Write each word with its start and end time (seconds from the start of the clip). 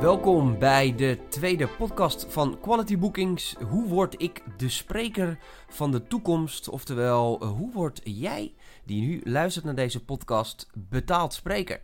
Welkom 0.00 0.58
bij 0.58 0.94
de 0.94 1.18
tweede 1.28 1.68
podcast 1.68 2.26
van 2.32 2.60
Quality 2.60 2.98
Bookings. 2.98 3.54
Hoe 3.54 3.88
word 3.88 4.22
ik 4.22 4.42
de 4.56 4.68
spreker 4.68 5.38
van 5.68 5.90
de 5.90 6.06
toekomst? 6.06 6.68
Oftewel, 6.68 7.40
eh, 7.40 7.48
hoe 7.48 7.72
word 7.72 8.00
jij, 8.04 8.54
die 8.84 9.00
nu 9.00 9.20
luistert 9.24 9.64
naar 9.64 9.74
deze 9.74 10.04
podcast, 10.04 10.70
betaald 10.74 11.34
spreker? 11.34 11.82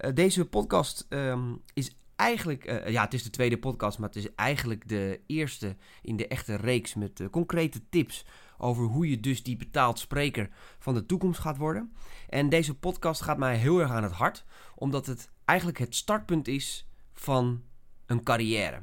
Uh, 0.00 0.14
deze 0.14 0.48
podcast 0.48 1.06
um, 1.08 1.62
is 1.74 1.96
eigenlijk, 2.16 2.70
uh, 2.70 2.88
ja, 2.88 3.04
het 3.04 3.14
is 3.14 3.22
de 3.22 3.30
tweede 3.30 3.58
podcast, 3.58 3.98
maar 3.98 4.08
het 4.08 4.18
is 4.18 4.34
eigenlijk 4.34 4.88
de 4.88 5.20
eerste 5.26 5.76
in 6.02 6.16
de 6.16 6.28
echte 6.28 6.54
reeks 6.54 6.94
met 6.94 7.22
concrete 7.30 7.88
tips 7.88 8.24
over 8.58 8.84
hoe 8.84 9.10
je 9.10 9.20
dus 9.20 9.42
die 9.42 9.56
betaald 9.56 9.98
spreker 9.98 10.50
van 10.78 10.94
de 10.94 11.06
toekomst 11.06 11.40
gaat 11.40 11.56
worden. 11.56 11.92
En 12.28 12.48
deze 12.48 12.74
podcast 12.74 13.22
gaat 13.22 13.38
mij 13.38 13.56
heel 13.56 13.78
erg 13.78 13.90
aan 13.90 14.02
het 14.02 14.12
hart, 14.12 14.44
omdat 14.74 15.06
het 15.06 15.30
eigenlijk 15.44 15.78
het 15.78 15.94
startpunt 15.94 16.48
is 16.48 16.86
van 17.12 17.62
een 18.06 18.22
carrière. 18.22 18.82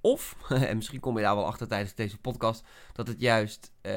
Of, 0.00 0.36
en 0.48 0.76
misschien 0.76 1.00
kom 1.00 1.16
je 1.16 1.22
daar 1.22 1.34
wel 1.34 1.46
achter 1.46 1.68
tijdens 1.68 1.94
deze 1.94 2.18
podcast, 2.18 2.64
dat 2.92 3.06
het 3.06 3.20
juist 3.20 3.72
uh, 3.82 3.92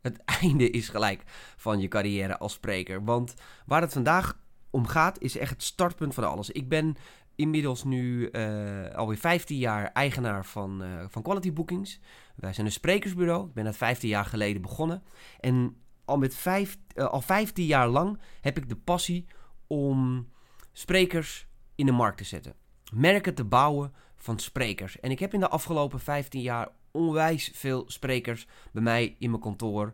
het 0.00 0.24
einde 0.42 0.70
is 0.70 0.88
gelijk 0.88 1.22
van 1.56 1.80
je 1.80 1.88
carrière 1.88 2.38
als 2.38 2.52
spreker. 2.52 3.04
Want 3.04 3.34
waar 3.66 3.80
het 3.80 3.92
vandaag 3.92 4.38
om 4.70 4.86
gaat, 4.86 5.20
is 5.20 5.36
echt 5.36 5.50
het 5.50 5.62
startpunt 5.62 6.14
van 6.14 6.24
alles. 6.24 6.50
Ik 6.50 6.68
ben 6.68 6.96
inmiddels 7.34 7.84
nu 7.84 8.28
uh, 8.32 8.94
alweer 8.94 9.16
15 9.16 9.58
jaar 9.58 9.92
eigenaar 9.92 10.44
van, 10.44 10.82
uh, 10.82 11.04
van 11.08 11.22
Quality 11.22 11.52
Bookings. 11.52 12.00
Wij 12.36 12.52
zijn 12.52 12.66
een 12.66 12.72
sprekersbureau. 12.72 13.46
Ik 13.46 13.54
ben 13.54 13.64
dat 13.64 13.76
15 13.76 14.08
jaar 14.08 14.24
geleden 14.24 14.62
begonnen. 14.62 15.02
En 15.40 15.76
al, 16.04 16.18
met 16.18 16.34
vijf, 16.34 16.76
al 16.94 17.20
15 17.20 17.64
jaar 17.64 17.88
lang 17.88 18.20
heb 18.40 18.56
ik 18.56 18.68
de 18.68 18.76
passie 18.76 19.26
om 19.66 20.28
sprekers 20.72 21.46
in 21.74 21.86
de 21.86 21.92
markt 21.92 22.18
te 22.18 22.24
zetten. 22.24 22.54
Merken 22.92 23.34
te 23.34 23.44
bouwen 23.44 23.92
van 24.16 24.38
sprekers. 24.38 25.00
En 25.00 25.10
ik 25.10 25.18
heb 25.18 25.34
in 25.34 25.40
de 25.40 25.48
afgelopen 25.48 26.00
15 26.00 26.40
jaar 26.40 26.68
onwijs 26.90 27.50
veel 27.54 27.84
sprekers 27.86 28.46
bij 28.72 28.82
mij 28.82 29.16
in 29.18 29.30
mijn 29.30 29.42
kantoor 29.42 29.92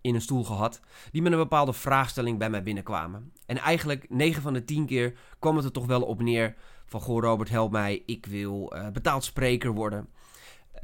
in 0.00 0.14
een 0.14 0.20
stoel 0.20 0.44
gehad. 0.44 0.80
Die 1.10 1.22
met 1.22 1.32
een 1.32 1.38
bepaalde 1.38 1.72
vraagstelling 1.72 2.38
bij 2.38 2.50
mij 2.50 2.62
binnenkwamen. 2.62 3.32
En 3.46 3.58
eigenlijk 3.58 4.06
9 4.08 4.42
van 4.42 4.52
de 4.52 4.64
10 4.64 4.86
keer 4.86 5.18
kwam 5.38 5.56
het 5.56 5.64
er 5.64 5.72
toch 5.72 5.86
wel 5.86 6.02
op 6.02 6.22
neer 6.22 6.56
van... 6.86 7.00
Goh 7.00 7.22
Robert, 7.22 7.48
help 7.48 7.70
mij. 7.70 8.02
Ik 8.06 8.26
wil 8.26 8.72
uh, 8.74 8.88
betaald 8.88 9.24
spreker 9.24 9.72
worden. 9.72 10.08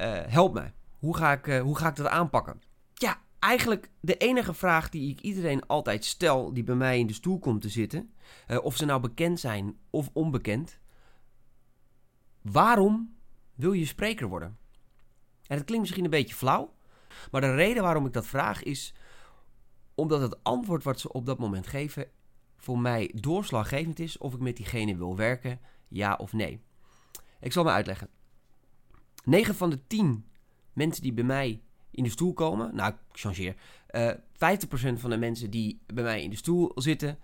Uh, 0.00 0.18
help 0.26 0.54
mij. 0.54 0.72
Hoe 0.98 1.16
ga, 1.16 1.32
ik, 1.32 1.46
uh, 1.46 1.60
hoe 1.60 1.76
ga 1.76 1.88
ik 1.88 1.96
dat 1.96 2.06
aanpakken? 2.06 2.62
Ja, 2.94 3.20
eigenlijk 3.38 3.90
de 4.00 4.16
enige 4.16 4.54
vraag 4.54 4.88
die 4.88 5.10
ik 5.10 5.20
iedereen 5.20 5.66
altijd 5.66 6.04
stel... 6.04 6.52
die 6.52 6.64
bij 6.64 6.74
mij 6.74 6.98
in 6.98 7.06
de 7.06 7.12
stoel 7.12 7.38
komt 7.38 7.62
te 7.62 7.68
zitten... 7.68 8.14
of 8.62 8.76
ze 8.76 8.84
nou 8.84 9.00
bekend 9.00 9.40
zijn 9.40 9.76
of 9.90 10.10
onbekend... 10.12 10.78
Waarom 12.50 13.16
wil 13.54 13.72
je 13.72 13.86
spreker 13.86 14.28
worden? 14.28 14.58
En 15.46 15.56
dat 15.56 15.64
klinkt 15.64 15.82
misschien 15.82 16.04
een 16.04 16.10
beetje 16.10 16.34
flauw... 16.34 16.74
Maar 17.30 17.40
de 17.40 17.54
reden 17.54 17.82
waarom 17.82 18.06
ik 18.06 18.12
dat 18.12 18.26
vraag 18.26 18.62
is 18.62 18.94
omdat 19.94 20.20
het 20.20 20.44
antwoord 20.44 20.84
wat 20.84 21.00
ze 21.00 21.12
op 21.12 21.26
dat 21.26 21.38
moment 21.38 21.66
geven 21.66 22.08
voor 22.56 22.78
mij 22.78 23.12
doorslaggevend 23.14 23.98
is 23.98 24.18
of 24.18 24.34
ik 24.34 24.40
met 24.40 24.56
diegene 24.56 24.96
wil 24.96 25.16
werken, 25.16 25.60
ja 25.88 26.14
of 26.14 26.32
nee. 26.32 26.60
Ik 27.40 27.52
zal 27.52 27.64
me 27.64 27.70
uitleggen. 27.70 28.08
9 29.24 29.54
van 29.54 29.70
de 29.70 29.86
10 29.86 30.26
mensen 30.72 31.02
die 31.02 31.12
bij 31.12 31.24
mij 31.24 31.62
in 31.90 32.02
de 32.02 32.10
stoel 32.10 32.32
komen, 32.32 32.74
nou 32.74 32.92
ik 32.92 32.98
changeer, 33.12 33.56
uh, 33.90 34.10
50% 34.10 35.00
van 35.00 35.10
de 35.10 35.16
mensen 35.16 35.50
die 35.50 35.80
bij 35.86 36.04
mij 36.04 36.22
in 36.22 36.30
de 36.30 36.36
stoel 36.36 36.72
zitten, 36.74 37.18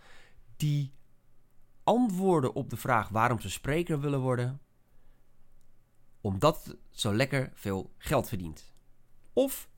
die 0.57 0.93
antwoorden 1.85 2.55
op 2.55 2.71
de 2.71 2.77
vraag 2.77 3.09
waarom 3.09 3.41
ze 3.41 3.51
spreker 3.51 4.01
willen 4.01 4.21
worden, 4.21 4.61
omdat 6.23 6.65
het 6.65 6.77
zo 6.91 7.15
lekker 7.15 7.51
veel 7.55 7.93
geld 7.99 8.29
verdient. 8.29 8.73
Of, 9.33 9.69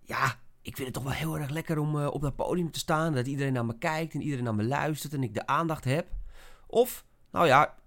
ja, 0.00 0.38
ik 0.62 0.76
vind 0.76 0.86
het 0.86 0.92
toch 0.92 1.02
wel 1.02 1.12
heel 1.12 1.38
erg 1.38 1.50
lekker 1.50 1.78
om 1.78 1.96
uh, 1.96 2.06
op 2.06 2.20
dat 2.20 2.36
podium 2.36 2.70
te 2.70 2.78
staan. 2.78 3.14
Dat 3.14 3.26
iedereen 3.26 3.52
naar 3.52 3.66
me 3.66 3.78
kijkt 3.78 4.14
en 4.14 4.22
iedereen 4.22 4.44
naar 4.44 4.54
me 4.54 4.64
luistert 4.64 5.14
en 5.14 5.22
ik 5.22 5.34
de 5.34 5.46
aandacht 5.46 5.84
heb. 5.84 6.06
Of, 6.66 7.04
nou 7.30 7.46
ja, 7.46 7.78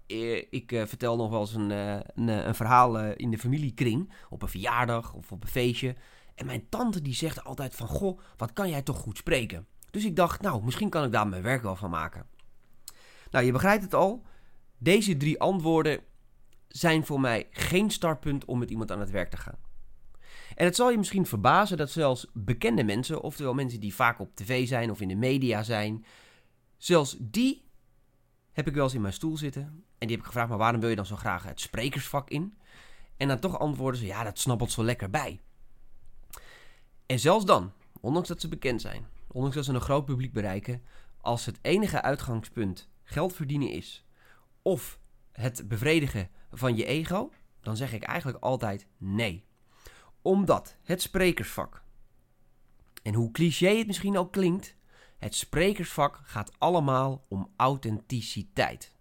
ik 0.50 0.72
uh, 0.72 0.86
vertel 0.86 1.16
nog 1.16 1.30
wel 1.30 1.40
eens 1.40 1.54
een, 1.54 1.70
een, 1.70 2.28
een, 2.28 2.54
verhaal 2.54 2.98
in 2.98 3.30
de 3.30 3.38
familiekring. 3.38 4.12
Op 4.28 4.42
een 4.42 4.48
verjaardag 4.48 5.12
of 5.14 5.32
op 5.32 5.42
een 5.42 5.48
feestje. 5.48 5.96
En 6.34 6.46
mijn 6.46 6.68
tante 6.68 7.02
die 7.02 7.14
zegt 7.14 7.44
altijd 7.44 7.74
van, 7.74 7.88
goh, 7.88 8.20
wat 8.36 8.52
kan 8.52 8.68
jij 8.68 8.82
toch 8.82 8.98
goed 8.98 9.16
spreken. 9.16 9.66
Dus 9.90 10.04
ik 10.04 10.16
dacht, 10.16 10.40
nou, 10.40 10.64
misschien 10.64 10.90
kan 10.90 11.04
ik 11.04 11.12
daar 11.12 11.28
mijn 11.28 11.42
werk 11.42 11.62
wel 11.62 11.76
van 11.76 11.90
maken. 11.90 12.26
Nou, 13.30 13.44
je 13.44 13.52
begrijpt 13.52 13.82
het 13.82 13.94
al. 13.94 14.22
Deze 14.78 15.16
drie 15.16 15.40
antwoorden 15.40 16.00
zijn 16.76 17.06
voor 17.06 17.20
mij 17.20 17.46
geen 17.50 17.90
startpunt 17.90 18.44
om 18.44 18.58
met 18.58 18.70
iemand 18.70 18.92
aan 18.92 19.00
het 19.00 19.10
werk 19.10 19.30
te 19.30 19.36
gaan. 19.36 19.58
En 20.54 20.64
het 20.64 20.76
zal 20.76 20.90
je 20.90 20.98
misschien 20.98 21.26
verbazen 21.26 21.76
dat 21.76 21.90
zelfs 21.90 22.26
bekende 22.32 22.84
mensen, 22.84 23.22
oftewel 23.22 23.54
mensen 23.54 23.80
die 23.80 23.94
vaak 23.94 24.18
op 24.18 24.34
tv 24.34 24.68
zijn 24.68 24.90
of 24.90 25.00
in 25.00 25.08
de 25.08 25.14
media 25.14 25.62
zijn, 25.62 26.04
zelfs 26.76 27.16
die 27.20 27.64
heb 28.52 28.68
ik 28.68 28.74
wel 28.74 28.84
eens 28.84 28.94
in 28.94 29.00
mijn 29.00 29.12
stoel 29.12 29.36
zitten. 29.36 29.62
En 29.62 30.06
die 30.06 30.10
heb 30.10 30.18
ik 30.18 30.24
gevraagd, 30.24 30.48
maar 30.48 30.58
waarom 30.58 30.80
wil 30.80 30.88
je 30.88 30.96
dan 30.96 31.06
zo 31.06 31.16
graag 31.16 31.42
het 31.42 31.60
sprekersvak 31.60 32.30
in? 32.30 32.54
En 33.16 33.28
dan 33.28 33.38
toch 33.38 33.58
antwoorden 33.58 34.00
ze, 34.00 34.06
ja, 34.06 34.24
dat 34.24 34.38
snappelt 34.38 34.72
zo 34.72 34.84
lekker 34.84 35.10
bij. 35.10 35.40
En 37.06 37.18
zelfs 37.18 37.44
dan, 37.44 37.72
ondanks 38.00 38.28
dat 38.28 38.40
ze 38.40 38.48
bekend 38.48 38.80
zijn, 38.80 39.06
ondanks 39.28 39.56
dat 39.56 39.64
ze 39.64 39.72
een 39.72 39.80
groot 39.80 40.04
publiek 40.04 40.32
bereiken, 40.32 40.82
als 41.20 41.46
het 41.46 41.58
enige 41.62 42.02
uitgangspunt 42.02 42.88
geld 43.02 43.34
verdienen 43.34 43.70
is, 43.70 44.04
of 44.62 44.98
het 45.32 45.68
bevredigen 45.68 46.30
van 46.54 46.76
je 46.76 46.84
ego, 46.84 47.30
dan 47.60 47.76
zeg 47.76 47.92
ik 47.92 48.02
eigenlijk 48.02 48.44
altijd 48.44 48.86
nee 48.96 49.44
omdat 50.24 50.76
het 50.82 51.02
sprekersvak, 51.02 51.84
en 53.02 53.14
hoe 53.14 53.30
cliché 53.30 53.76
het 53.76 53.86
misschien 53.86 54.16
ook 54.16 54.32
klinkt, 54.32 54.76
het 55.18 55.34
sprekersvak 55.34 56.20
gaat 56.24 56.52
allemaal 56.58 57.24
om 57.28 57.52
authenticiteit. 57.56 58.92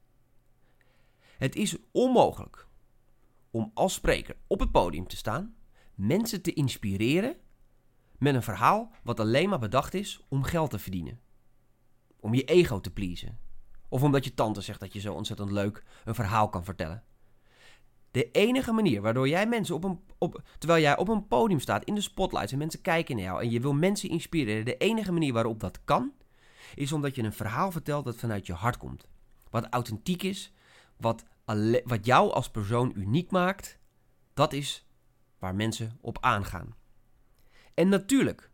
Het 1.37 1.55
is 1.55 1.77
onmogelijk 1.91 2.67
om 3.51 3.71
als 3.73 3.93
spreker 3.93 4.35
op 4.47 4.59
het 4.59 4.71
podium 4.71 5.07
te 5.07 5.17
staan, 5.17 5.55
mensen 5.95 6.41
te 6.41 6.53
inspireren 6.53 7.35
met 8.17 8.35
een 8.35 8.43
verhaal 8.43 8.91
wat 9.03 9.19
alleen 9.19 9.49
maar 9.49 9.59
bedacht 9.59 9.93
is 9.93 10.21
om 10.27 10.43
geld 10.43 10.69
te 10.69 10.79
verdienen. 10.79 11.19
Om 12.19 12.33
je 12.33 12.43
ego 12.43 12.79
te 12.79 12.91
pleasen. 12.91 13.39
Of 13.89 14.03
omdat 14.03 14.23
je 14.23 14.33
tante 14.33 14.61
zegt 14.61 14.79
dat 14.79 14.93
je 14.93 14.99
zo 14.99 15.13
ontzettend 15.13 15.51
leuk 15.51 15.83
een 16.05 16.15
verhaal 16.15 16.49
kan 16.49 16.63
vertellen. 16.63 17.03
De 18.13 18.31
enige 18.31 18.71
manier 18.71 19.01
waardoor 19.01 19.27
jij 19.27 19.47
mensen 19.47 19.75
op 19.75 19.83
een. 19.83 19.99
Op, 20.17 20.43
terwijl 20.57 20.81
jij 20.81 20.97
op 20.97 21.07
een 21.07 21.27
podium 21.27 21.59
staat 21.59 21.83
in 21.83 21.95
de 21.95 22.01
spotlights 22.01 22.51
en 22.51 22.57
mensen 22.57 22.81
kijken 22.81 23.15
naar 23.15 23.25
jou 23.25 23.41
en 23.41 23.51
je 23.51 23.59
wil 23.59 23.73
mensen 23.73 24.09
inspireren, 24.09 24.65
de 24.65 24.77
enige 24.77 25.11
manier 25.11 25.33
waarop 25.33 25.59
dat 25.59 25.79
kan, 25.83 26.11
is 26.75 26.91
omdat 26.91 27.15
je 27.15 27.23
een 27.23 27.33
verhaal 27.33 27.71
vertelt 27.71 28.05
dat 28.05 28.15
vanuit 28.15 28.45
je 28.45 28.53
hart 28.53 28.77
komt. 28.77 29.07
Wat 29.49 29.67
authentiek 29.69 30.23
is, 30.23 30.53
wat, 30.97 31.23
wat 31.83 32.05
jou 32.05 32.31
als 32.31 32.49
persoon 32.49 32.93
uniek 32.95 33.31
maakt, 33.31 33.79
dat 34.33 34.53
is 34.53 34.87
waar 35.39 35.55
mensen 35.55 35.97
op 36.01 36.17
aangaan. 36.21 36.75
En 37.73 37.89
natuurlijk, 37.89 38.51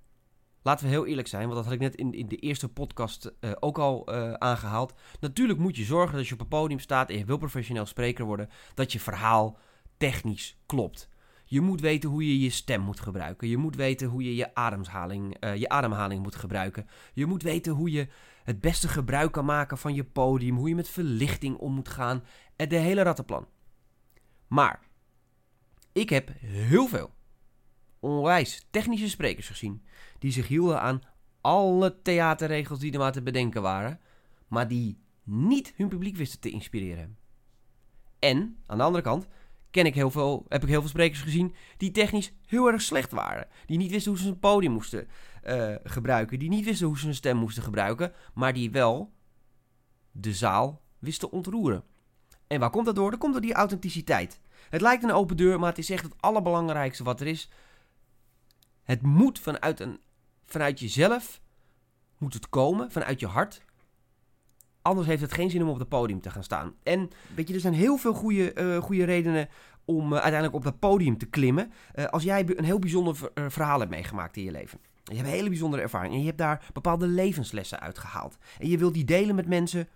laten 0.70 0.86
we 0.86 0.92
heel 0.92 1.06
eerlijk 1.06 1.28
zijn, 1.28 1.44
want 1.44 1.56
dat 1.56 1.64
had 1.64 1.74
ik 1.74 1.80
net 1.80 1.96
in, 1.96 2.14
in 2.14 2.28
de 2.28 2.36
eerste 2.36 2.70
podcast 2.70 3.32
uh, 3.42 3.52
ook 3.60 3.78
al 3.78 4.14
uh, 4.14 4.34
aangehaald. 4.34 4.94
Natuurlijk 5.20 5.60
moet 5.60 5.76
je 5.76 5.84
zorgen 5.84 6.18
dat 6.18 6.28
je 6.28 6.34
op 6.34 6.40
een 6.40 6.48
podium 6.48 6.80
staat 6.80 7.10
en 7.10 7.18
je 7.18 7.26
wil 7.26 7.38
professioneel 7.38 7.86
spreker 7.86 8.26
worden, 8.26 8.50
dat 8.74 8.92
je 8.92 9.00
verhaal 9.00 9.58
technisch 9.98 10.60
klopt. 10.66 11.10
Je 11.46 11.62
moet 11.62 11.82
weten 11.82 12.10
hoe 12.10 12.28
je 12.28 12.40
je 12.40 12.50
stem 12.50 12.82
moet 12.82 13.00
gebruiken. 13.00 13.48
Je 13.48 13.58
moet 13.58 13.76
weten 13.76 14.08
hoe 14.08 14.24
je 14.24 14.36
je 14.36 14.56
ademhaling, 14.56 15.44
uh, 15.44 15.56
je 15.56 15.70
ademhaling 15.70 16.24
moet 16.24 16.36
gebruiken. 16.36 16.88
Je 17.14 17.26
moet 17.26 17.44
weten 17.44 17.74
hoe 17.74 17.92
je 17.92 18.08
het 18.44 18.62
beste 18.62 18.88
gebruik 18.88 19.32
kan 19.32 19.46
maken 19.46 19.78
van 19.78 19.94
je 19.94 20.04
podium. 20.04 20.56
Hoe 20.56 20.70
je 20.70 20.76
met 20.76 20.90
verlichting 20.90 21.58
om 21.58 21.74
moet 21.74 21.90
gaan. 21.90 22.24
De 22.56 22.76
hele 22.76 23.02
rattenplan. 23.02 23.48
Maar 24.48 24.80
ik 25.92 26.10
heb 26.10 26.32
heel 26.40 26.88
veel 26.88 27.12
onwijs 28.00 28.68
technische 28.70 29.10
sprekers 29.10 29.48
gezien. 29.48 29.84
Die 30.20 30.32
zich 30.32 30.48
hielden 30.48 30.82
aan 30.82 31.02
alle 31.42 32.02
theaterregels 32.02 32.80
die 32.80 32.92
er 32.92 33.00
maar 33.00 33.12
te 33.12 33.22
bedenken 33.22 33.62
waren. 33.62 34.00
Maar 34.48 34.68
die 34.68 34.98
niet 35.24 35.74
hun 35.76 35.88
publiek 35.88 36.16
wisten 36.16 36.40
te 36.40 36.50
inspireren. 36.50 37.18
En, 38.20 38.58
aan 38.66 38.78
de 38.78 38.84
andere 38.84 39.04
kant, 39.04 39.28
ken 39.72 39.86
ik 39.86 39.96
heel 39.96 40.12
veel, 40.12 40.46
heb 40.48 40.64
ik 40.64 40.70
heel 40.70 40.80
veel 40.80 40.90
sprekers 40.90 41.22
gezien 41.22 41.56
die 41.78 41.92
technisch 41.92 42.34
heel 42.46 42.72
erg 42.72 42.82
slecht 42.82 43.12
waren. 43.12 43.48
Die 43.66 43.78
niet 43.78 43.92
wisten 43.92 44.12
hoe 44.12 44.22
ze 44.22 44.28
een 44.28 44.40
podium 44.40 44.72
moesten 44.72 45.08
uh, 45.48 45.76
gebruiken. 45.84 46.40
Die 46.40 46.50
niet 46.50 46.66
wisten 46.66 46.88
hoe 46.88 47.00
ze 47.00 47.06
hun 47.06 47.16
stem 47.16 47.38
moesten 47.38 47.64
gebruiken. 47.64 48.14
Maar 48.34 48.54
die 48.54 48.72
wel 48.72 49.12
de 50.12 50.34
zaal 50.34 50.82
wisten 51.00 51.32
ontroeren. 51.32 51.84
En 52.48 52.60
waar 52.60 52.70
komt 52.70 52.86
dat 52.86 52.96
door? 52.96 53.12
Dat 53.12 53.20
komt 53.20 53.34
door 53.34 53.42
die 53.42 53.54
authenticiteit. 53.54 54.40
Het 54.70 54.82
lijkt 54.82 55.04
een 55.04 55.12
open 55.12 55.38
deur, 55.38 55.60
maar 55.60 55.70
het 55.70 55.78
is 55.78 55.90
echt 55.90 56.04
het 56.04 56.16
allerbelangrijkste 56.20 57.04
wat 57.04 57.22
er 57.22 57.28
is. 57.28 57.50
Het 58.90 59.02
moet 59.02 59.40
vanuit, 59.40 59.80
een, 59.80 60.00
vanuit 60.46 60.80
jezelf, 60.80 61.42
moet 62.18 62.34
het 62.34 62.50
komen, 62.50 62.92
vanuit 62.92 63.20
je 63.20 63.28
hart. 63.28 63.62
Anders 64.82 65.08
heeft 65.08 65.22
het 65.22 65.34
geen 65.34 65.50
zin 65.50 65.62
om 65.62 65.70
op 65.70 65.80
het 65.80 65.90
podium 65.90 66.22
te 66.22 66.30
gaan 66.30 66.44
staan. 66.44 66.74
En 66.84 67.10
weet 67.36 67.48
je, 67.48 67.54
er 67.54 67.60
zijn 67.60 67.74
heel 67.74 67.98
veel 67.98 68.14
goede, 68.14 68.54
eh, 68.54 68.78
goede 68.78 69.04
redenen 69.04 69.50
om 69.86 70.06
eh, 70.06 70.12
uiteindelijk 70.12 70.54
op 70.54 70.64
dat 70.64 70.80
podium 70.80 71.18
te 71.18 71.26
klimmen. 71.26 71.72
Eh, 71.94 72.06
als 72.06 72.24
jij 72.24 72.44
een 72.56 72.64
heel 72.64 72.80
bijzonder 72.80 73.16
ver- 73.16 73.52
verhaal 73.52 73.80
hebt 73.80 73.92
meegemaakt 73.92 74.38
in 74.38 74.44
je 74.44 74.52
leven. 74.52 74.80
Je 75.04 75.16
hebt 75.16 75.28
een 75.28 75.34
hele 75.34 75.50
bijzondere 75.50 75.82
ervaring 75.82 76.14
en 76.14 76.20
je 76.20 76.26
hebt 76.26 76.38
daar 76.38 76.70
bepaalde 76.74 77.08
levenslessen 77.08 77.80
uitgehaald. 77.80 78.38
En 78.60 78.70
je 78.70 78.78
wilt 78.78 78.94
die 78.94 79.06
delen 79.06 79.36
met 79.36 79.48
mensen. 79.48 79.88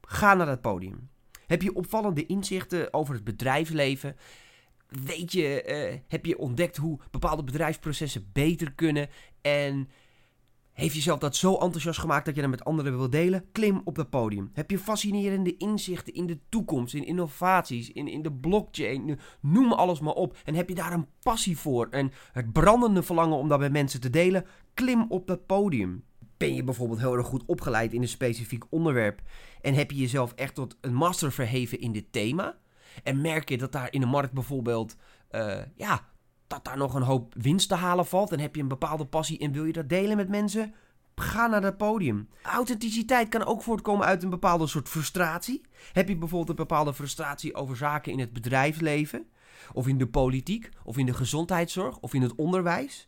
Ga 0.00 0.34
naar 0.34 0.46
dat 0.46 0.60
podium. 0.60 1.10
Heb 1.46 1.62
je 1.62 1.74
opvallende 1.74 2.26
inzichten 2.26 2.92
over 2.92 3.14
het 3.14 3.24
bedrijfsleven? 3.24 4.16
Weet 5.02 5.32
je, 5.32 5.62
eh, 5.62 5.98
heb 6.08 6.26
je 6.26 6.38
ontdekt 6.38 6.76
hoe 6.76 6.98
bepaalde 7.10 7.44
bedrijfsprocessen 7.44 8.30
beter 8.32 8.72
kunnen? 8.72 9.08
En 9.40 9.88
heeft 10.72 10.94
jezelf 10.94 11.18
dat 11.18 11.36
zo 11.36 11.52
enthousiast 11.52 12.00
gemaakt 12.00 12.24
dat 12.24 12.34
je 12.34 12.40
dat 12.40 12.50
met 12.50 12.64
anderen 12.64 12.96
wil 12.96 13.10
delen? 13.10 13.44
Klim 13.52 13.80
op 13.84 13.94
dat 13.94 14.10
podium. 14.10 14.50
Heb 14.52 14.70
je 14.70 14.78
fascinerende 14.78 15.56
inzichten 15.56 16.14
in 16.14 16.26
de 16.26 16.38
toekomst, 16.48 16.94
in 16.94 17.06
innovaties, 17.06 17.92
in, 17.92 18.08
in 18.08 18.22
de 18.22 18.32
blockchain? 18.32 19.18
Noem 19.40 19.72
alles 19.72 20.00
maar 20.00 20.14
op. 20.14 20.36
En 20.44 20.54
heb 20.54 20.68
je 20.68 20.74
daar 20.74 20.92
een 20.92 21.08
passie 21.22 21.58
voor 21.58 21.88
en 21.90 22.12
het 22.32 22.52
brandende 22.52 23.02
verlangen 23.02 23.36
om 23.36 23.48
dat 23.48 23.58
met 23.58 23.72
mensen 23.72 24.00
te 24.00 24.10
delen? 24.10 24.46
Klim 24.74 25.06
op 25.08 25.26
dat 25.26 25.46
podium. 25.46 26.04
Ben 26.36 26.54
je 26.54 26.64
bijvoorbeeld 26.64 27.00
heel 27.00 27.16
erg 27.16 27.26
goed 27.26 27.44
opgeleid 27.46 27.92
in 27.92 28.02
een 28.02 28.08
specifiek 28.08 28.64
onderwerp 28.70 29.22
en 29.60 29.74
heb 29.74 29.90
je 29.90 29.96
jezelf 29.96 30.32
echt 30.32 30.54
tot 30.54 30.76
een 30.80 30.94
master 30.94 31.32
verheven 31.32 31.80
in 31.80 31.92
dit 31.92 32.12
thema? 32.12 32.58
En 33.02 33.20
merk 33.20 33.48
je 33.48 33.58
dat 33.58 33.72
daar 33.72 33.92
in 33.92 34.00
de 34.00 34.06
markt 34.06 34.32
bijvoorbeeld, 34.32 34.96
eh, 35.28 35.60
ja, 35.76 36.04
dat 36.46 36.64
daar 36.64 36.76
nog 36.76 36.94
een 36.94 37.02
hoop 37.02 37.34
winst 37.36 37.68
te 37.68 37.74
halen 37.74 38.06
valt. 38.06 38.32
En 38.32 38.40
heb 38.40 38.54
je 38.54 38.62
een 38.62 38.68
bepaalde 38.68 39.06
passie 39.06 39.38
en 39.38 39.52
wil 39.52 39.64
je 39.64 39.72
dat 39.72 39.88
delen 39.88 40.16
met 40.16 40.28
mensen? 40.28 40.74
Ga 41.16 41.46
naar 41.46 41.60
dat 41.60 41.76
podium. 41.76 42.28
Authenticiteit 42.42 43.28
kan 43.28 43.44
ook 43.44 43.62
voortkomen 43.62 44.06
uit 44.06 44.22
een 44.22 44.30
bepaalde 44.30 44.66
soort 44.66 44.88
frustratie. 44.88 45.60
Heb 45.92 46.08
je 46.08 46.16
bijvoorbeeld 46.16 46.48
een 46.50 46.66
bepaalde 46.66 46.94
frustratie 46.94 47.54
over 47.54 47.76
zaken 47.76 48.12
in 48.12 48.18
het 48.18 48.32
bedrijfsleven? 48.32 49.26
Of 49.72 49.86
in 49.86 49.98
de 49.98 50.06
politiek? 50.06 50.68
Of 50.84 50.96
in 50.96 51.06
de 51.06 51.14
gezondheidszorg? 51.14 51.98
Of 51.98 52.14
in 52.14 52.22
het 52.22 52.34
onderwijs? 52.34 53.06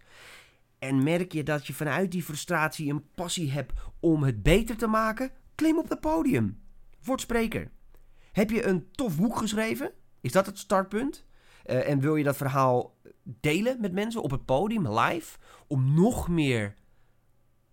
En 0.78 1.02
merk 1.02 1.32
je 1.32 1.42
dat 1.42 1.66
je 1.66 1.74
vanuit 1.74 2.10
die 2.10 2.22
frustratie 2.22 2.90
een 2.90 3.04
passie 3.14 3.50
hebt 3.50 3.72
om 4.00 4.22
het 4.22 4.42
beter 4.42 4.76
te 4.76 4.86
maken? 4.86 5.30
Klim 5.54 5.78
op 5.78 5.88
het 5.88 6.00
podium. 6.00 6.60
Word 7.02 7.20
spreker. 7.20 7.70
Heb 8.36 8.50
je 8.50 8.66
een 8.66 8.90
tof 8.90 9.16
boek 9.16 9.36
geschreven? 9.36 9.92
Is 10.20 10.32
dat 10.32 10.46
het 10.46 10.58
startpunt? 10.58 11.24
Uh, 11.66 11.88
en 11.88 12.00
wil 12.00 12.16
je 12.16 12.24
dat 12.24 12.36
verhaal 12.36 12.96
delen 13.22 13.80
met 13.80 13.92
mensen 13.92 14.22
op 14.22 14.30
het 14.30 14.44
podium, 14.44 14.98
live, 14.98 15.38
om 15.66 15.94
nog 15.94 16.28
meer 16.28 16.74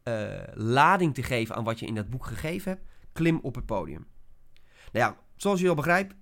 uh, 0.03 0.41
lading 0.53 1.13
te 1.13 1.23
geven 1.23 1.55
aan 1.55 1.63
wat 1.63 1.79
je 1.79 1.85
in 1.85 1.95
dat 1.95 2.09
boek 2.09 2.25
gegeven 2.25 2.71
hebt? 2.71 2.85
Klim 3.13 3.39
op 3.41 3.55
het 3.55 3.65
podium. 3.65 4.07
Nou 4.91 5.05
ja, 5.05 5.17
zoals 5.35 5.59
je 5.59 5.69
al 5.69 5.75
begrijpt, 5.75 6.15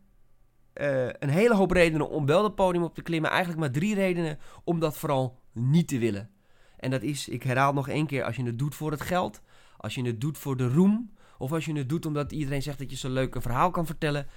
uh, 0.73 1.05
een 1.05 1.29
hele 1.29 1.55
hoop 1.55 1.71
redenen 1.71 2.09
om 2.09 2.25
wel 2.25 2.43
het 2.43 2.55
podium 2.55 2.83
op 2.83 2.95
te 2.95 3.01
klimmen. 3.01 3.29
Eigenlijk 3.29 3.59
maar 3.59 3.71
drie 3.71 3.95
redenen 3.95 4.39
om 4.63 4.79
dat 4.79 4.97
vooral 4.97 5.39
niet 5.51 5.87
te 5.87 5.97
willen. 5.97 6.29
En 6.77 6.91
dat 6.91 7.01
is, 7.01 7.27
ik 7.29 7.43
herhaal 7.43 7.73
nog 7.73 7.87
één 7.87 8.05
keer, 8.05 8.23
als 8.23 8.35
je 8.35 8.43
het 8.43 8.59
doet 8.59 8.75
voor 8.75 8.91
het 8.91 9.01
geld, 9.01 9.41
als 9.77 9.95
je 9.95 10.05
het 10.05 10.21
doet 10.21 10.37
voor 10.37 10.57
de 10.57 10.67
roem, 10.67 11.11
of 11.41 11.51
als 11.51 11.65
je 11.65 11.73
het 11.73 11.89
doet 11.89 12.05
omdat 12.05 12.31
iedereen 12.31 12.61
zegt 12.61 12.79
dat 12.79 12.89
je 12.89 12.95
zo'n 12.95 13.11
leuke 13.11 13.41
verhaal 13.41 13.71
kan 13.71 13.85
vertellen. 13.85 14.27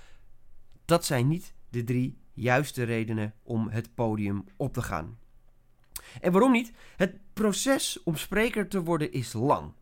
Dat 0.84 1.04
zijn 1.04 1.28
niet 1.28 1.54
de 1.68 1.84
drie 1.84 2.18
juiste 2.32 2.82
redenen 2.82 3.34
om 3.42 3.68
het 3.68 3.94
podium 3.94 4.44
op 4.56 4.72
te 4.72 4.82
gaan. 4.82 5.18
En 6.20 6.32
waarom 6.32 6.52
niet? 6.52 6.72
Het 6.96 7.16
proces 7.32 8.02
om 8.02 8.16
spreker 8.16 8.68
te 8.68 8.82
worden 8.82 9.12
is 9.12 9.32
lang. 9.32 9.72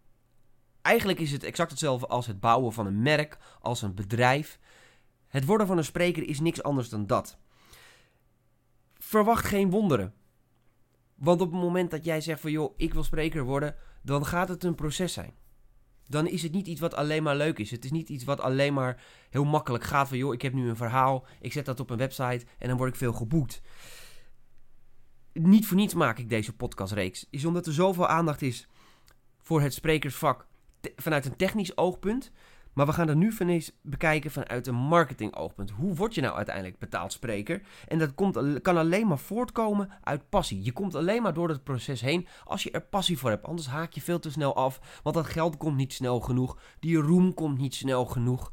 Eigenlijk 0.81 1.19
is 1.19 1.33
het 1.33 1.43
exact 1.43 1.71
hetzelfde 1.71 2.07
als 2.07 2.27
het 2.27 2.41
bouwen 2.41 2.73
van 2.73 2.87
een 2.87 3.03
merk, 3.03 3.39
als 3.61 3.83
een 3.83 3.95
bedrijf. 3.95 4.59
Het 5.29 5.45
worden 5.45 5.67
van 5.67 5.79
een 5.79 5.85
spreker 5.85 6.29
is 6.29 6.41
niks 6.41 6.63
anders 6.63 6.89
dan 6.89 7.07
dat. 7.07 7.39
Verwacht 8.95 9.45
geen 9.45 9.71
wonderen. 9.71 10.15
Want 11.15 11.41
op 11.41 11.53
het 11.53 11.61
moment 11.61 11.91
dat 11.91 12.05
jij 12.05 12.21
zegt 12.21 12.41
van 12.41 12.51
joh, 12.51 12.75
ik 12.77 12.93
wil 12.93 13.05
spreker 13.05 13.45
worden, 13.45 13.77
dan 14.03 14.27
gaat 14.27 14.49
het 14.49 14.65
een 14.65 14.75
proces 14.75 15.13
zijn. 15.13 15.35
Dan 16.09 16.27
is 16.27 16.43
het 16.43 16.53
niet 16.53 16.67
iets 16.67 16.81
wat 16.81 16.95
alleen 16.95 17.23
maar 17.23 17.37
leuk 17.37 17.59
is. 17.59 17.71
Het 17.71 17.85
is 17.85 17.91
niet 17.91 18.09
iets 18.09 18.25
wat 18.25 18.41
alleen 18.41 18.75
maar 18.75 19.03
heel 19.31 19.45
makkelijk 19.45 19.85
gaat 19.85 20.09
van 20.09 20.19
joh, 20.19 20.35
ik 20.35 20.43
heb 20.43 20.53
nu 20.53 20.69
een 20.69 20.77
verhaal, 20.77 21.27
ik 21.41 21.53
zet 21.53 21.65
dat 21.65 21.81
op 21.81 21.91
een 21.91 21.97
website 21.97 22.47
en 22.59 22.69
dan 22.69 22.77
word 22.77 22.91
ik 22.91 22.97
veel 22.97 23.13
geboekt. 23.13 23.61
Niet 25.33 25.67
voor 25.67 25.77
niets 25.77 25.95
maak 25.95 26.19
ik 26.19 26.29
deze 26.29 26.53
podcastreeks. 26.53 27.27
Is 27.31 27.45
omdat 27.45 27.67
er 27.67 27.73
zoveel 27.73 28.09
aandacht 28.09 28.43
is 28.43 28.67
voor 29.41 29.61
het 29.61 29.75
sprekersvak 29.75 30.47
vanuit 30.97 31.27
een 31.27 31.37
technisch 31.37 31.77
oogpunt. 31.77 32.31
Maar 32.73 32.87
we 32.87 32.93
gaan 32.93 33.09
er 33.09 33.17
nu 33.17 33.33
eens 33.39 33.73
bekijken 33.83 34.31
vanuit 34.31 34.67
een 34.67 34.75
marketing 34.75 35.37
oogpunt. 35.37 35.71
Hoe 35.71 35.95
word 35.95 36.15
je 36.15 36.21
nou 36.21 36.37
uiteindelijk 36.37 36.79
betaald 36.79 37.13
spreker? 37.13 37.63
En 37.89 37.99
dat 37.99 38.15
komt, 38.15 38.63
kan 38.63 38.77
alleen 38.77 39.07
maar 39.07 39.19
voortkomen 39.19 39.91
uit 40.03 40.29
passie. 40.29 40.65
Je 40.65 40.73
komt 40.73 40.95
alleen 40.95 41.23
maar 41.23 41.35
door 41.35 41.49
het 41.49 41.65
proces 41.65 42.01
heen 42.01 42.27
als 42.45 42.63
je 42.63 42.71
er 42.71 42.83
passie 42.83 43.19
voor 43.19 43.31
hebt. 43.31 43.47
Anders 43.47 43.69
haak 43.69 43.93
je 43.93 44.01
veel 44.01 44.19
te 44.19 44.31
snel 44.31 44.57
af. 44.57 45.01
Want 45.03 45.15
dat 45.15 45.27
geld 45.27 45.57
komt 45.57 45.77
niet 45.77 45.93
snel 45.93 46.21
genoeg. 46.21 46.59
Die 46.81 46.97
roem 46.97 47.35
komt 47.35 47.59
niet 47.59 47.75
snel 47.75 48.05
genoeg. 48.05 48.53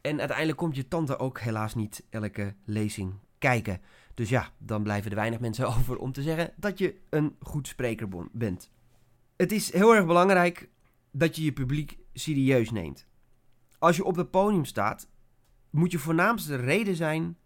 En 0.00 0.18
uiteindelijk 0.18 0.58
komt 0.58 0.76
je 0.76 0.88
tante 0.88 1.18
ook 1.18 1.40
helaas 1.40 1.74
niet 1.74 2.04
elke 2.10 2.54
lezing 2.64 3.14
kijken. 3.38 3.80
Dus 4.14 4.28
ja, 4.28 4.50
dan 4.58 4.82
blijven 4.82 5.10
er 5.10 5.16
weinig 5.16 5.40
mensen 5.40 5.66
over 5.76 5.98
om 5.98 6.12
te 6.12 6.22
zeggen 6.22 6.52
dat 6.56 6.78
je 6.78 7.00
een 7.10 7.36
goed 7.40 7.68
spreker 7.68 8.08
bent. 8.32 8.70
Het 9.36 9.52
is 9.52 9.72
heel 9.72 9.94
erg 9.94 10.06
belangrijk 10.06 10.68
dat 11.10 11.36
je 11.36 11.44
je 11.44 11.52
publiek 11.52 11.98
serieus 12.12 12.70
neemt. 12.70 13.06
Als 13.78 13.96
je 13.96 14.04
op 14.04 14.16
het 14.16 14.30
podium 14.30 14.64
staat, 14.64 15.08
moet 15.70 15.90
je 15.90 15.98
voornaamste 15.98 16.56
reden 16.56 16.96
zijn 16.96 17.38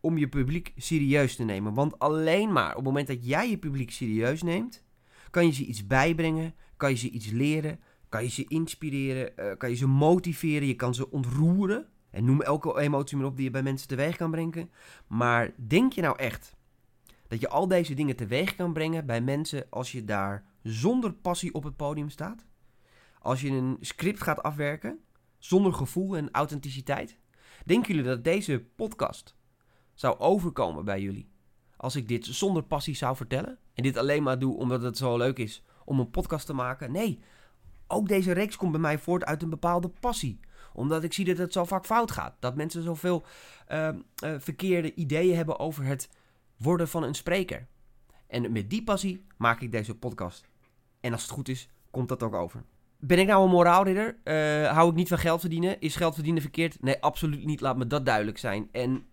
om 0.00 0.18
je 0.18 0.28
publiek 0.28 0.72
serieus 0.76 1.36
te 1.36 1.44
nemen. 1.44 1.74
Want 1.74 1.98
alleen 1.98 2.52
maar 2.52 2.70
op 2.70 2.76
het 2.76 2.84
moment 2.84 3.06
dat 3.06 3.26
jij 3.26 3.50
je 3.50 3.58
publiek 3.58 3.90
serieus 3.90 4.42
neemt, 4.42 4.84
kan 5.30 5.46
je 5.46 5.52
ze 5.52 5.64
iets 5.64 5.86
bijbrengen, 5.86 6.54
kan 6.76 6.90
je 6.90 6.96
ze 6.96 7.10
iets 7.10 7.30
leren, 7.30 7.80
kan 8.08 8.22
je 8.22 8.28
ze 8.28 8.44
inspireren, 8.48 9.56
kan 9.58 9.70
je 9.70 9.76
ze 9.76 9.86
motiveren, 9.86 10.68
je 10.68 10.74
kan 10.74 10.94
ze 10.94 11.10
ontroeren. 11.10 11.88
En 12.10 12.24
noem 12.24 12.42
elke 12.42 12.80
emotie 12.80 13.16
maar 13.16 13.26
op 13.26 13.36
die 13.36 13.44
je 13.44 13.50
bij 13.50 13.62
mensen 13.62 13.88
teweeg 13.88 14.16
kan 14.16 14.30
brengen. 14.30 14.70
Maar 15.06 15.50
denk 15.56 15.92
je 15.92 16.00
nou 16.00 16.18
echt 16.18 16.56
dat 17.28 17.40
je 17.40 17.48
al 17.48 17.68
deze 17.68 17.94
dingen 17.94 18.16
teweeg 18.16 18.54
kan 18.54 18.72
brengen 18.72 19.06
bij 19.06 19.20
mensen 19.20 19.66
als 19.70 19.92
je 19.92 20.04
daar 20.04 20.44
zonder 20.62 21.12
passie 21.12 21.54
op 21.54 21.64
het 21.64 21.76
podium 21.76 22.10
staat? 22.10 22.46
Als 23.18 23.40
je 23.40 23.50
een 23.50 23.76
script 23.80 24.22
gaat 24.22 24.42
afwerken, 24.42 24.98
zonder 25.38 25.72
gevoel 25.72 26.16
en 26.16 26.30
authenticiteit? 26.32 27.18
Denken 27.64 27.94
jullie 27.94 28.10
dat 28.10 28.24
deze 28.24 28.64
podcast 28.76 29.36
zou 29.94 30.18
overkomen 30.18 30.84
bij 30.84 31.00
jullie 31.00 31.28
als 31.78 31.96
ik 31.96 32.08
dit 32.08 32.26
zonder 32.26 32.62
passie 32.62 32.94
zou 32.94 33.16
vertellen? 33.16 33.58
En 33.74 33.82
dit 33.82 33.96
alleen 33.96 34.22
maar 34.22 34.38
doe 34.38 34.56
omdat 34.56 34.82
het 34.82 34.96
zo 34.96 35.16
leuk 35.16 35.38
is 35.38 35.62
om 35.84 36.00
een 36.00 36.10
podcast 36.10 36.46
te 36.46 36.52
maken? 36.52 36.92
Nee, 36.92 37.20
ook 37.86 38.08
deze 38.08 38.32
reeks 38.32 38.56
komt 38.56 38.72
bij 38.72 38.80
mij 38.80 38.98
voort 38.98 39.24
uit 39.24 39.42
een 39.42 39.50
bepaalde 39.50 39.88
passie. 39.88 40.40
Omdat 40.72 41.02
ik 41.02 41.12
zie 41.12 41.24
dat 41.24 41.38
het 41.38 41.52
zo 41.52 41.64
vaak 41.64 41.86
fout 41.86 42.10
gaat. 42.10 42.36
Dat 42.38 42.56
mensen 42.56 42.82
zoveel 42.82 43.24
uh, 43.68 43.88
verkeerde 44.38 44.94
ideeën 44.94 45.36
hebben 45.36 45.58
over 45.58 45.84
het 45.84 46.10
worden 46.56 46.88
van 46.88 47.02
een 47.02 47.14
spreker. 47.14 47.66
En 48.26 48.52
met 48.52 48.70
die 48.70 48.84
passie 48.84 49.24
maak 49.36 49.60
ik 49.60 49.72
deze 49.72 49.94
podcast. 49.94 50.48
En 51.00 51.12
als 51.12 51.22
het 51.22 51.30
goed 51.30 51.48
is, 51.48 51.68
komt 51.90 52.08
dat 52.08 52.22
ook 52.22 52.34
over. 52.34 52.64
Ben 53.00 53.18
ik 53.18 53.26
nou 53.26 53.44
een 53.44 53.50
moraalridder? 53.50 54.16
Uh, 54.24 54.72
hou 54.72 54.90
ik 54.90 54.94
niet 54.94 55.08
van 55.08 55.18
geld 55.18 55.40
verdienen? 55.40 55.80
Is 55.80 55.96
geld 55.96 56.14
verdienen 56.14 56.42
verkeerd? 56.42 56.82
Nee, 56.82 57.02
absoluut 57.02 57.44
niet. 57.44 57.60
Laat 57.60 57.76
me 57.76 57.86
dat 57.86 58.06
duidelijk 58.06 58.38
zijn. 58.38 58.68
En 58.72 59.06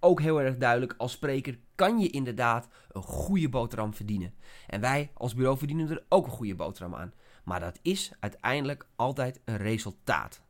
ook 0.00 0.20
heel 0.20 0.40
erg 0.40 0.56
duidelijk, 0.56 0.94
als 0.96 1.12
spreker 1.12 1.58
kan 1.74 1.98
je 1.98 2.10
inderdaad 2.10 2.68
een 2.92 3.02
goede 3.02 3.48
boterham 3.48 3.94
verdienen. 3.94 4.34
En 4.66 4.80
wij 4.80 5.10
als 5.14 5.34
bureau 5.34 5.58
verdienen 5.58 5.90
er 5.90 6.04
ook 6.08 6.26
een 6.26 6.32
goede 6.32 6.54
boterham 6.54 6.94
aan. 6.94 7.12
Maar 7.44 7.60
dat 7.60 7.78
is 7.82 8.12
uiteindelijk 8.20 8.86
altijd 8.96 9.40
een 9.44 9.56
resultaat. 9.56 10.42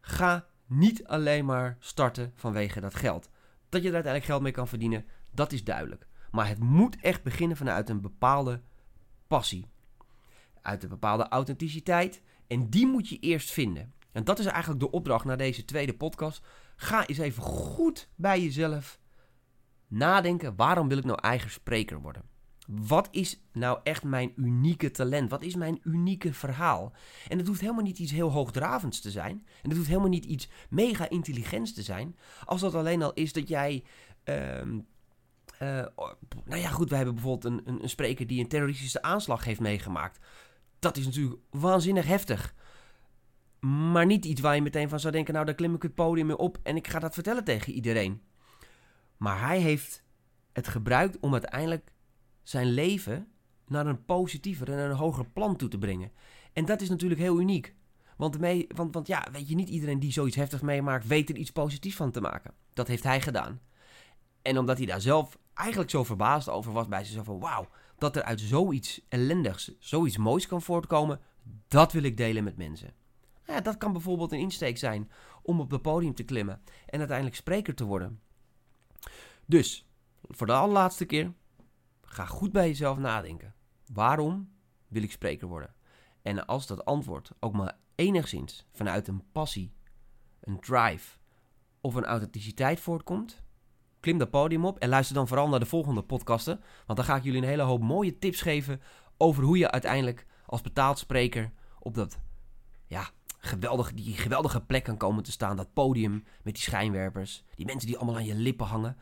Ga 0.00 0.46
niet 0.66 1.06
alleen 1.06 1.44
maar 1.44 1.76
starten 1.78 2.32
vanwege 2.34 2.80
dat 2.80 2.94
geld. 2.94 3.30
Dat 3.68 3.82
je 3.82 3.88
er 3.88 3.94
uiteindelijk 3.94 4.24
geld 4.24 4.42
mee 4.42 4.52
kan 4.52 4.68
verdienen, 4.68 5.04
dat 5.30 5.52
is 5.52 5.64
duidelijk. 5.64 6.06
Maar 6.30 6.48
het 6.48 6.58
moet 6.58 7.00
echt 7.00 7.22
beginnen 7.22 7.56
vanuit 7.56 7.88
een 7.88 8.00
bepaalde 8.00 8.60
passie 9.26 9.66
uit 10.68 10.82
een 10.82 10.88
bepaalde 10.88 11.28
authenticiteit. 11.28 12.22
En 12.46 12.70
die 12.70 12.86
moet 12.86 13.08
je 13.08 13.18
eerst 13.18 13.50
vinden. 13.50 13.92
En 14.12 14.24
dat 14.24 14.38
is 14.38 14.46
eigenlijk 14.46 14.80
de 14.80 14.90
opdracht 14.90 15.24
naar 15.24 15.36
deze 15.36 15.64
tweede 15.64 15.94
podcast. 15.94 16.46
Ga 16.76 17.06
eens 17.06 17.18
even 17.18 17.42
goed 17.42 18.08
bij 18.14 18.42
jezelf 18.42 18.98
nadenken. 19.86 20.56
Waarom 20.56 20.88
wil 20.88 20.98
ik 20.98 21.04
nou 21.04 21.18
eigen 21.20 21.50
spreker 21.50 22.00
worden? 22.00 22.22
Wat 22.66 23.08
is 23.10 23.42
nou 23.52 23.78
echt 23.82 24.04
mijn 24.04 24.32
unieke 24.36 24.90
talent? 24.90 25.30
Wat 25.30 25.42
is 25.42 25.54
mijn 25.54 25.80
unieke 25.82 26.32
verhaal? 26.32 26.92
En 27.28 27.38
het 27.38 27.46
hoeft 27.46 27.60
helemaal 27.60 27.82
niet 27.82 27.98
iets 27.98 28.12
heel 28.12 28.30
hoogdravends 28.30 29.00
te 29.00 29.10
zijn. 29.10 29.46
En 29.62 29.68
het 29.68 29.76
hoeft 29.76 29.88
helemaal 29.88 30.08
niet 30.08 30.24
iets 30.24 30.48
mega 30.70 31.08
intelligents 31.08 31.74
te 31.74 31.82
zijn. 31.82 32.16
Als 32.44 32.60
dat 32.60 32.74
alleen 32.74 33.02
al 33.02 33.12
is 33.12 33.32
dat 33.32 33.48
jij. 33.48 33.84
Uh, 34.24 34.60
uh, 35.62 35.86
nou 36.44 36.60
ja, 36.60 36.68
goed, 36.68 36.90
we 36.90 36.96
hebben 36.96 37.14
bijvoorbeeld 37.14 37.44
een, 37.44 37.60
een, 37.64 37.82
een 37.82 37.88
spreker 37.88 38.26
die 38.26 38.40
een 38.40 38.48
terroristische 38.48 39.02
aanslag 39.02 39.44
heeft 39.44 39.60
meegemaakt 39.60 40.18
dat 40.78 40.96
is 40.96 41.04
natuurlijk 41.04 41.40
waanzinnig 41.50 42.06
heftig. 42.06 42.54
Maar 43.60 44.06
niet 44.06 44.24
iets 44.24 44.40
waar 44.40 44.54
je 44.54 44.62
meteen 44.62 44.88
van 44.88 45.00
zou 45.00 45.12
denken: 45.12 45.34
nou, 45.34 45.46
daar 45.46 45.54
klim 45.54 45.74
ik 45.74 45.82
het 45.82 45.94
podium 45.94 46.26
mee 46.26 46.36
op 46.36 46.58
en 46.62 46.76
ik 46.76 46.88
ga 46.88 46.98
dat 46.98 47.14
vertellen 47.14 47.44
tegen 47.44 47.72
iedereen. 47.72 48.22
Maar 49.16 49.40
hij 49.40 49.60
heeft 49.60 50.02
het 50.52 50.68
gebruikt 50.68 51.18
om 51.20 51.32
uiteindelijk 51.32 51.92
zijn 52.42 52.66
leven 52.66 53.28
naar 53.66 53.86
een 53.86 54.04
positiever 54.04 54.72
en 54.72 54.78
een 54.78 54.96
hoger 54.96 55.26
plan 55.26 55.56
toe 55.56 55.68
te 55.68 55.78
brengen. 55.78 56.12
En 56.52 56.64
dat 56.64 56.80
is 56.80 56.88
natuurlijk 56.88 57.20
heel 57.20 57.40
uniek. 57.40 57.74
Want, 58.16 58.38
mee, 58.38 58.66
want, 58.74 58.94
want 58.94 59.06
ja, 59.06 59.28
weet 59.32 59.48
je, 59.48 59.54
niet 59.54 59.68
iedereen 59.68 59.98
die 59.98 60.12
zoiets 60.12 60.36
heftigs 60.36 60.62
meemaakt, 60.62 61.06
weet 61.06 61.28
er 61.28 61.36
iets 61.36 61.50
positiefs 61.50 61.96
van 61.96 62.10
te 62.10 62.20
maken. 62.20 62.54
Dat 62.72 62.88
heeft 62.88 63.02
hij 63.02 63.20
gedaan. 63.20 63.60
En 64.42 64.58
omdat 64.58 64.76
hij 64.76 64.86
daar 64.86 65.00
zelf 65.00 65.38
eigenlijk 65.54 65.90
zo 65.90 66.04
verbaasd 66.04 66.48
over 66.48 66.72
was 66.72 66.88
bij 66.88 67.04
zichzelf 67.04 67.26
van 67.26 67.40
wauw, 67.40 67.68
dat 67.98 68.16
er 68.16 68.22
uit 68.22 68.40
zoiets 68.40 69.00
ellendigs, 69.08 69.78
zoiets 69.78 70.16
moois 70.16 70.46
kan 70.46 70.62
voortkomen, 70.62 71.20
dat 71.68 71.92
wil 71.92 72.02
ik 72.02 72.16
delen 72.16 72.44
met 72.44 72.56
mensen. 72.56 72.92
Nou 73.44 73.58
ja, 73.58 73.60
dat 73.60 73.76
kan 73.76 73.92
bijvoorbeeld 73.92 74.32
een 74.32 74.38
insteek 74.38 74.78
zijn 74.78 75.10
om 75.42 75.60
op 75.60 75.70
het 75.70 75.82
podium 75.82 76.14
te 76.14 76.22
klimmen 76.22 76.60
en 76.86 76.98
uiteindelijk 76.98 77.36
spreker 77.36 77.74
te 77.74 77.84
worden. 77.84 78.20
Dus, 79.46 79.88
voor 80.22 80.46
de 80.46 80.52
allerlaatste 80.52 81.04
keer, 81.04 81.32
ga 82.02 82.24
goed 82.24 82.52
bij 82.52 82.66
jezelf 82.66 82.98
nadenken. 82.98 83.54
Waarom 83.92 84.52
wil 84.88 85.02
ik 85.02 85.10
spreker 85.10 85.48
worden? 85.48 85.74
En 86.22 86.46
als 86.46 86.66
dat 86.66 86.84
antwoord 86.84 87.30
ook 87.40 87.52
maar 87.52 87.78
enigszins 87.94 88.66
vanuit 88.72 89.08
een 89.08 89.24
passie, 89.32 89.72
een 90.40 90.60
drive 90.60 91.18
of 91.80 91.94
een 91.94 92.04
authenticiteit 92.04 92.80
voortkomt, 92.80 93.42
klim 94.00 94.18
dat 94.18 94.30
podium 94.30 94.64
op 94.64 94.78
en 94.78 94.88
luister 94.88 95.14
dan 95.14 95.28
vooral 95.28 95.48
naar 95.48 95.60
de 95.60 95.66
volgende 95.66 96.02
podcasten. 96.02 96.60
Want 96.86 96.98
dan 96.98 97.08
ga 97.08 97.16
ik 97.16 97.22
jullie 97.22 97.42
een 97.42 97.48
hele 97.48 97.62
hoop 97.62 97.80
mooie 97.80 98.18
tips 98.18 98.40
geven 98.40 98.80
over 99.16 99.42
hoe 99.42 99.58
je 99.58 99.70
uiteindelijk 99.70 100.26
als 100.46 100.60
betaald 100.60 100.98
spreker 100.98 101.50
op 101.78 101.94
dat 101.94 102.18
ja, 102.86 103.08
geweldige, 103.38 103.94
die 103.94 104.14
geweldige 104.14 104.60
plek 104.60 104.84
kan 104.84 104.96
komen 104.96 105.22
te 105.22 105.32
staan. 105.32 105.56
Dat 105.56 105.72
podium 105.72 106.24
met 106.42 106.54
die 106.54 106.62
schijnwerpers, 106.62 107.44
die 107.54 107.66
mensen 107.66 107.86
die 107.86 107.96
allemaal 107.96 108.16
aan 108.16 108.24
je 108.24 108.34
lippen 108.34 108.66
hangen. 108.66 108.96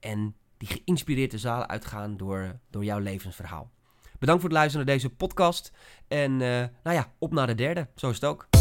En 0.00 0.36
die 0.56 0.68
geïnspireerd 0.68 1.30
de 1.30 1.38
zalen 1.38 1.68
uitgaan 1.68 2.16
door, 2.16 2.58
door 2.70 2.84
jouw 2.84 2.98
levensverhaal. 2.98 3.70
Bedankt 4.18 4.40
voor 4.40 4.50
het 4.50 4.58
luisteren 4.58 4.86
naar 4.86 4.94
deze 4.94 5.10
podcast. 5.10 5.72
En 6.08 6.32
uh, 6.32 6.38
nou 6.82 6.96
ja, 6.96 7.12
op 7.18 7.32
naar 7.32 7.46
de 7.46 7.54
derde. 7.54 7.88
Zo 7.94 8.08
is 8.08 8.14
het 8.14 8.24
ook. 8.24 8.53